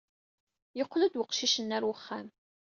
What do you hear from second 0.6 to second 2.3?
Yeqqel-d weqcic-nni ɣer wexxam.